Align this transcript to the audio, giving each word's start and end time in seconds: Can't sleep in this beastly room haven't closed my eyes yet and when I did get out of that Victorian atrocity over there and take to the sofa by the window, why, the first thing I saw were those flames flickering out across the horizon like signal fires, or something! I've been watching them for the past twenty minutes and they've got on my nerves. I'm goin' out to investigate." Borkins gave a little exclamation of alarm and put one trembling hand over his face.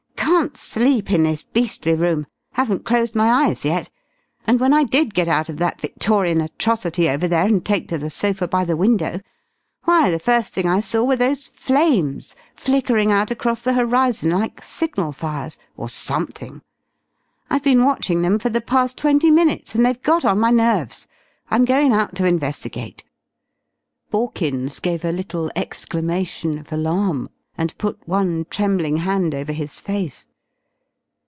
Can't 0.41 0.55
sleep 0.57 1.11
in 1.11 1.21
this 1.21 1.43
beastly 1.43 1.93
room 1.93 2.25
haven't 2.53 2.83
closed 2.85 3.13
my 3.15 3.29
eyes 3.29 3.63
yet 3.63 3.91
and 4.47 4.59
when 4.59 4.73
I 4.73 4.83
did 4.83 5.13
get 5.13 5.27
out 5.27 5.49
of 5.49 5.57
that 5.57 5.79
Victorian 5.79 6.41
atrocity 6.41 7.07
over 7.09 7.27
there 7.27 7.45
and 7.45 7.63
take 7.63 7.87
to 7.89 7.97
the 7.99 8.09
sofa 8.09 8.47
by 8.47 8.65
the 8.65 8.75
window, 8.77 9.19
why, 9.83 10.09
the 10.09 10.17
first 10.17 10.53
thing 10.53 10.67
I 10.67 10.79
saw 10.79 11.03
were 11.03 11.15
those 11.15 11.45
flames 11.45 12.35
flickering 12.55 13.11
out 13.11 13.29
across 13.29 13.61
the 13.61 13.73
horizon 13.73 14.31
like 14.31 14.63
signal 14.63 15.11
fires, 15.11 15.59
or 15.77 15.89
something! 15.89 16.63
I've 17.51 17.61
been 17.63 17.83
watching 17.83 18.23
them 18.23 18.39
for 18.39 18.49
the 18.49 18.61
past 18.61 18.97
twenty 18.97 19.29
minutes 19.29 19.75
and 19.75 19.85
they've 19.85 20.01
got 20.01 20.25
on 20.25 20.39
my 20.39 20.49
nerves. 20.49 21.05
I'm 21.51 21.65
goin' 21.65 21.91
out 21.91 22.15
to 22.15 22.25
investigate." 22.25 23.03
Borkins 24.09 24.79
gave 24.81 25.05
a 25.05 25.11
little 25.11 25.51
exclamation 25.55 26.57
of 26.57 26.71
alarm 26.73 27.29
and 27.57 27.77
put 27.77 27.99
one 28.07 28.45
trembling 28.49 28.97
hand 28.97 29.35
over 29.35 29.51
his 29.51 29.77
face. 29.79 30.25